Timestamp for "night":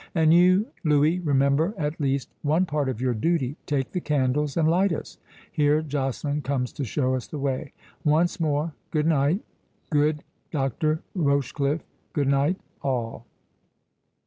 9.05-9.41, 12.27-12.57